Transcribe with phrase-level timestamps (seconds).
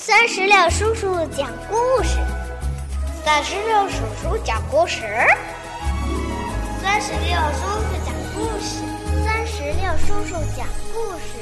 [0.00, 2.18] 三十六叔叔讲故事，
[3.24, 5.02] 三十六叔叔讲故事，
[6.80, 8.78] 三十六叔叔讲故事，
[9.24, 10.64] 三十六叔叔讲
[10.94, 11.40] 故事。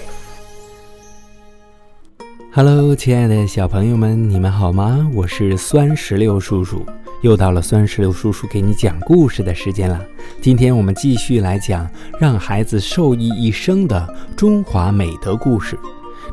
[2.50, 5.06] Hello，亲爱的小朋友们，你们好吗？
[5.12, 6.82] 我是酸石榴叔叔，
[7.20, 10.02] 又到了酸石榴叔叔给你讲故事的时间了。
[10.40, 11.86] 今天我们继续来讲
[12.18, 15.78] 让孩子受益一生的中华美德故事。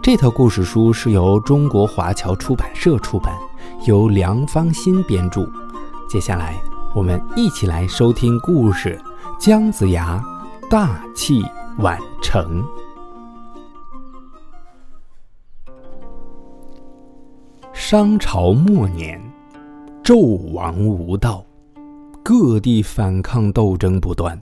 [0.04, 3.34] 这套故事书是由中国华侨出版社出版，
[3.88, 5.50] 由梁芳新编著。
[6.10, 6.62] 接下来，
[6.94, 9.00] 我们一起来收听故事
[9.40, 10.22] 《姜子牙
[10.70, 11.42] 大器
[11.78, 12.62] 晚成》。
[17.72, 19.22] 商朝末年，
[20.04, 21.46] 纣王无道，
[22.22, 24.38] 各地反抗斗争不断。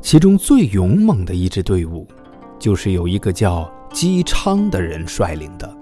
[0.00, 2.08] 其中最勇猛的一支队伍，
[2.62, 3.68] 就是有一个叫……
[3.92, 5.76] 姬昌的人率领的，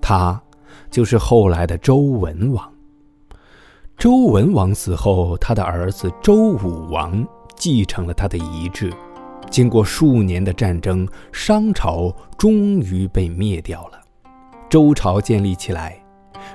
[0.00, 0.40] 他
[0.88, 2.72] 就是后来的周文王。
[3.96, 8.92] 周文王死后，他的儿子周武王继承了他的遗志。
[9.50, 14.00] 经过数年的战争，商朝终于被灭掉了，
[14.68, 16.00] 周朝建立起来。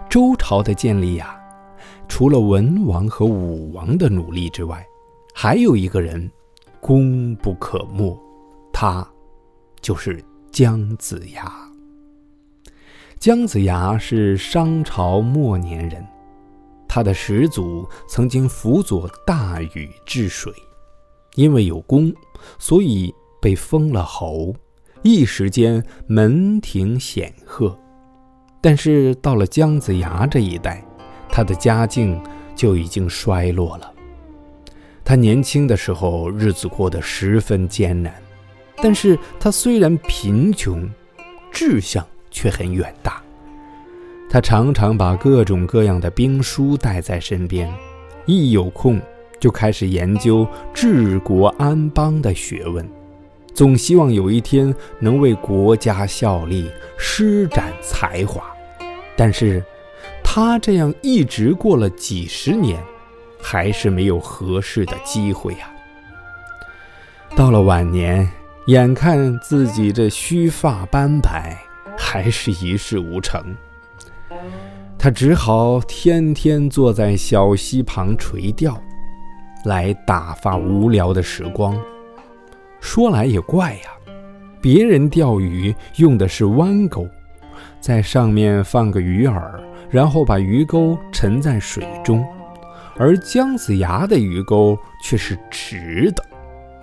[0.09, 1.37] 周朝的建立呀，
[2.07, 4.81] 除了文王和武王的努力之外，
[5.33, 6.31] 还有一个人
[6.79, 8.17] 功不可没，
[8.71, 9.05] 他
[9.85, 10.19] 就是。
[10.51, 11.51] 姜子牙。
[13.19, 16.01] 姜子牙是商朝末年人，
[16.87, 20.53] 他的始祖曾经辅佐大禹治水，
[21.35, 22.13] 因为有功，
[22.57, 24.55] 所以被封了侯，
[25.03, 27.77] 一时间门庭显赫。
[28.61, 30.81] 但是到了姜子牙这一代，
[31.29, 32.17] 他的家境
[32.55, 33.93] 就已经衰落了。
[35.03, 38.24] 他年轻的时候，日子过得十分艰难。
[38.85, 40.87] 但是他虽然贫穷，
[41.51, 43.19] 志向却很远大。
[44.29, 47.67] 他常常把各种各样的兵书带在身边，
[48.27, 49.01] 一有空
[49.39, 52.87] 就开始研究治国安邦的学问，
[53.55, 58.43] 总希望有一天能为国家效力，施展才华。
[59.17, 59.63] 但是，
[60.23, 62.79] 他这样一直过了几十年，
[63.41, 65.71] 还是没有合适的机会呀。
[67.35, 68.29] 到了晚年。
[68.67, 71.55] 眼看自己这须发斑白，
[71.95, 73.55] 还是一事无成，
[74.97, 78.75] 他只好天天坐在小溪旁垂钓，
[79.65, 81.79] 来打发无聊的时光。
[82.81, 83.91] 说来也怪呀，
[84.59, 87.07] 别人钓鱼用的是弯钩，
[87.79, 89.43] 在上面放个鱼饵，
[89.91, 92.25] 然后把鱼钩沉在水中，
[92.97, 96.25] 而姜子牙的鱼钩却是直的，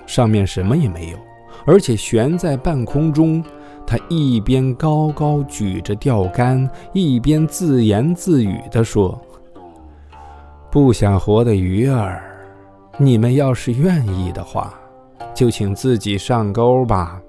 [0.06, 1.19] 上面什么也没有。
[1.64, 3.42] 而且悬在半空中，
[3.86, 9.20] 他一边高高举着钓竿，一边自言自语地说
[10.70, 12.22] ：“不想活的鱼儿，
[12.98, 14.72] 你们要是愿意的话，
[15.34, 17.20] 就请自己上钩吧。”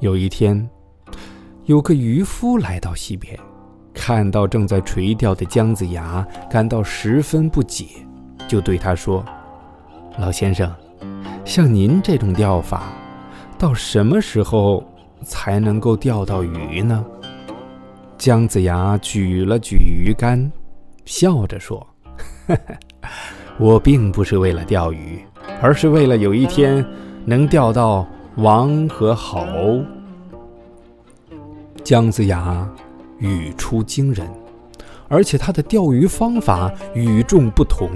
[0.00, 0.68] 有一天，
[1.64, 3.38] 有个渔夫来到溪边，
[3.92, 7.86] 看到正在垂钓的姜子牙，感到十分不解，
[8.46, 9.24] 就对他说
[10.18, 10.72] ：“老先生。”
[11.48, 12.92] 像您这种钓法，
[13.58, 14.84] 到什么时候
[15.22, 17.02] 才能够钓到鱼呢？
[18.18, 20.52] 姜子牙举了举鱼竿，
[21.06, 21.84] 笑着说
[23.58, 25.24] ：“我并不是为了钓鱼，
[25.62, 26.84] 而是为了有一天
[27.24, 28.06] 能钓到
[28.36, 29.82] 王和侯。”
[31.82, 32.70] 姜子牙
[33.20, 34.28] 语出惊人，
[35.08, 37.88] 而且他的钓鱼方法与众不同。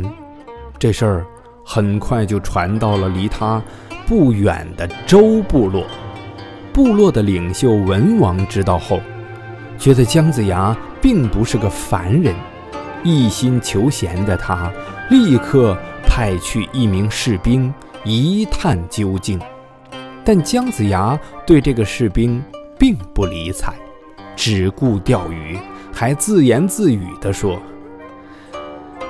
[0.78, 1.26] 这事儿。
[1.64, 3.62] 很快就传到了离他
[4.06, 5.84] 不远的周部落。
[6.72, 9.00] 部落的领袖文王知道后，
[9.78, 12.34] 觉得姜子牙并不是个凡人，
[13.02, 14.72] 一心求贤的他
[15.10, 17.72] 立刻派去一名士兵
[18.04, 19.38] 一探究竟。
[20.24, 22.42] 但姜子牙对这个士兵
[22.78, 23.74] 并不理睬，
[24.34, 25.58] 只顾钓鱼，
[25.92, 27.60] 还自言自语地说：“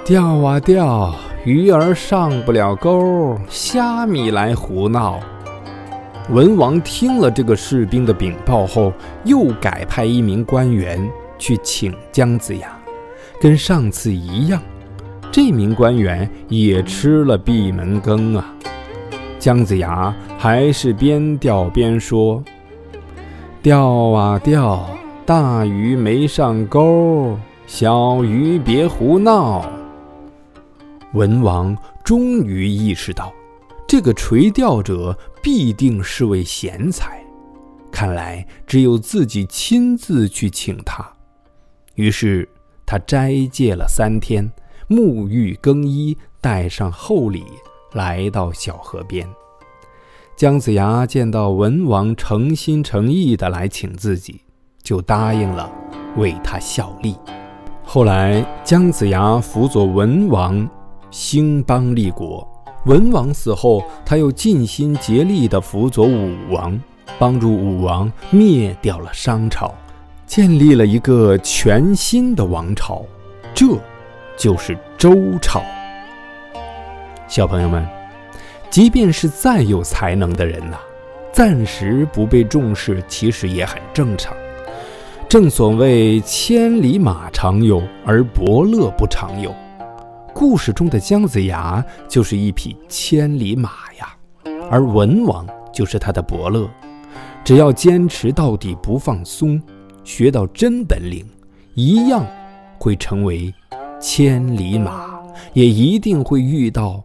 [0.05, 1.15] 钓啊钓。”
[1.45, 5.19] 鱼儿上不了钩，虾米来胡闹。
[6.31, 8.93] 文王听了这个士兵的禀报后，
[9.25, 11.11] 又改派一名官员
[11.41, 12.69] 去请姜子牙，
[13.41, 14.63] 跟上次一样，
[15.33, 18.55] 这名官员也吃了闭门羹啊。
[19.41, 22.41] 姜子牙还是边钓边说
[23.61, 24.89] ：“钓啊钓，
[25.27, 27.37] 大鱼没上钩，
[27.67, 29.67] 小鱼别胡闹。”
[31.13, 33.33] 文王终于意识到，
[33.87, 37.23] 这个垂钓者必定是位贤才。
[37.91, 41.07] 看来只有自己亲自去请他。
[41.95, 42.49] 于是
[42.87, 44.51] 他斋戒了三天，
[44.89, 47.45] 沐浴更衣，带上厚礼，
[47.93, 49.29] 来到小河边。
[50.35, 54.41] 姜子牙见到文王诚心诚意的来请自己，
[54.83, 55.71] 就答应了
[56.17, 57.15] 为他效力。
[57.85, 60.67] 后来姜子牙辅佐文王
[61.13, 62.49] 兴邦立国，
[62.87, 66.81] 文王死后，他又尽心竭力地辅佐武王，
[67.19, 69.75] 帮助武王灭掉了商朝，
[70.27, 73.03] 建立了一个全新的王朝，
[73.53, 73.67] 这
[74.39, 75.63] 就是周朝。
[77.29, 77.87] 小朋友们。
[78.71, 80.79] 即便是再有才能的人呐，
[81.31, 84.35] 暂时不被重视，其实也很正常。
[85.29, 89.55] 正所谓千里马常有，而伯乐不常有。
[90.35, 94.17] 故事中的姜子牙就是一匹千里马呀，
[94.71, 96.69] 而文王就是他的伯乐。
[97.45, 99.63] 只要坚持到底，不放松，
[100.05, 101.27] 学到真本领，
[101.75, 102.27] 一样
[102.79, 103.53] 会成为
[104.01, 105.21] 千里马，
[105.53, 107.03] 也一定会遇到。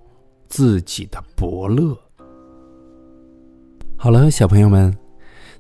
[0.50, 1.94] 自己的伯乐。
[3.98, 4.96] 好了，小朋友们，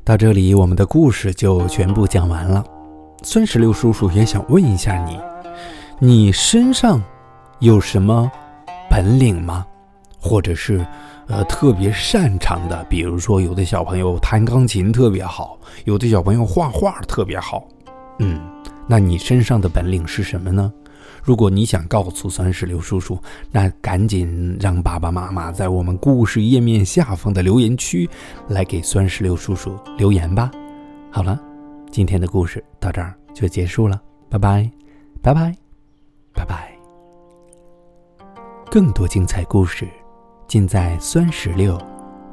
[0.01, 2.63] 到这里我们的故事就全部讲完了。
[3.23, 5.19] 酸石榴叔叔也想问一下你，
[5.99, 7.03] 你身上
[7.59, 8.31] 有什么
[8.89, 9.65] 本领吗？
[10.19, 10.85] 或者是
[11.27, 12.83] 呃特别擅长的？
[12.89, 17.67] 比如说，有的小朋友弹钢琴特别好，有的小朋友画画特别好。
[18.19, 18.41] 嗯，
[18.87, 20.73] 那你身上的本领是什么呢？
[21.23, 23.17] 如果你想告诉酸石榴叔叔，
[23.51, 28.09] 那赶紧让爸爸妈妈在我们故事页面下方的留言区
[28.47, 30.49] 来给酸石榴叔叔留言吧。
[31.11, 31.39] 好了，
[31.91, 34.69] 今天的故事到这儿就结束了，拜拜，
[35.21, 35.53] 拜拜，
[36.33, 36.76] 拜拜。
[38.77, 39.89] 更多精彩故事
[40.47, 41.75] 尽在酸石榴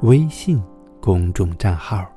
[0.03, 0.61] 微信
[1.01, 2.14] 公众账号。